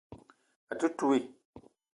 A 0.71 0.79
te 0.79 0.87
touii. 0.97 1.25